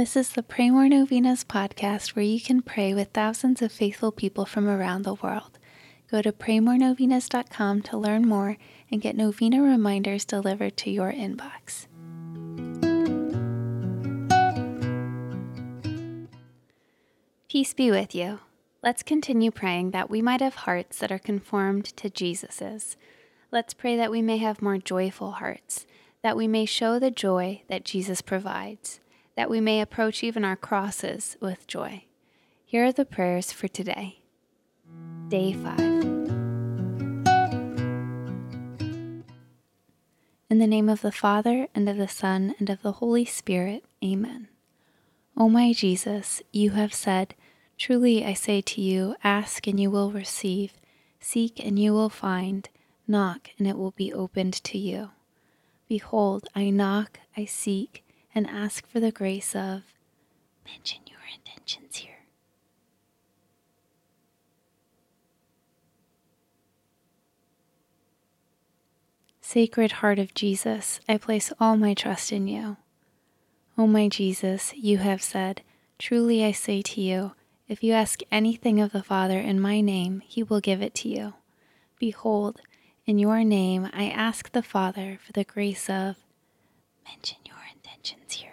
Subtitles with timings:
[0.00, 4.10] This is the Pray More Novenas podcast where you can pray with thousands of faithful
[4.10, 5.58] people from around the world.
[6.10, 8.56] Go to praymorenovenas.com to learn more
[8.90, 11.86] and get novena reminders delivered to your inbox.
[17.50, 18.38] Peace be with you.
[18.82, 22.96] Let's continue praying that we might have hearts that are conformed to Jesus's.
[23.52, 25.84] Let's pray that we may have more joyful hearts,
[26.22, 29.00] that we may show the joy that Jesus provides
[29.40, 32.04] that we may approach even our crosses with joy.
[32.66, 34.20] Here are the prayers for today.
[35.28, 35.80] Day 5.
[40.50, 43.82] In the name of the Father, and of the Son, and of the Holy Spirit,
[44.04, 44.48] Amen.
[45.38, 47.34] O my Jesus, you have said,
[47.78, 50.74] Truly I say to you, ask and you will receive,
[51.18, 52.68] seek and you will find,
[53.08, 55.12] knock and it will be opened to you.
[55.88, 59.82] Behold, I knock, I seek, and ask for the grace of
[60.64, 62.10] mention your intentions here.
[69.40, 72.76] Sacred Heart of Jesus, I place all my trust in you.
[73.76, 75.62] O my Jesus, you have said,
[75.98, 77.32] Truly I say to you,
[77.66, 81.08] if you ask anything of the Father in my name, he will give it to
[81.08, 81.34] you.
[81.98, 82.60] Behold,
[83.06, 86.16] in your name I ask the Father for the grace of
[87.04, 87.38] mention
[88.08, 88.50] here.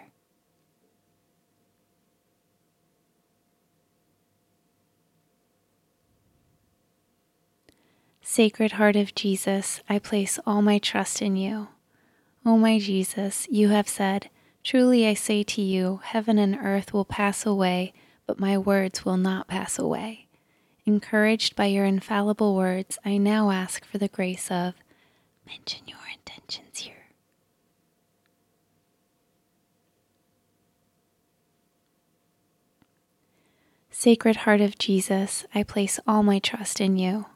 [8.22, 11.68] Sacred Heart of Jesus, I place all my trust in you.
[12.44, 14.30] O my Jesus, you have said,
[14.62, 17.94] Truly I say to you, heaven and earth will pass away,
[18.26, 20.26] but my words will not pass away.
[20.84, 24.74] Encouraged by your infallible words, I now ask for the grace of
[25.46, 26.97] mention your intentions here.
[34.00, 37.26] Sacred Heart of Jesus, I place all my trust in you.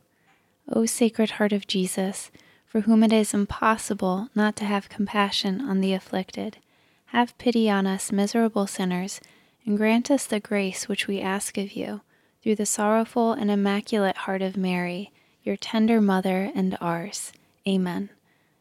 [0.69, 2.31] O Sacred Heart of Jesus,
[2.65, 6.59] for whom it is impossible not to have compassion on the afflicted,
[7.07, 9.21] have pity on us miserable sinners,
[9.67, 12.03] and grant us the grace which we ask of you,
[12.45, 15.11] through the sorrowful and immaculate heart of Mary,
[15.43, 17.33] your tender mother and ours.
[17.67, 18.09] Amen.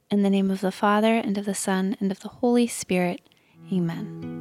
[0.09, 3.21] In the name of the Father, and of the Son, and of the Holy Spirit.
[3.71, 4.40] Amen.